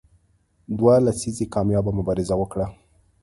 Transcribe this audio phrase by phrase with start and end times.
[0.77, 2.65] دوه لسیزې کامیابه مبارزه وکړه.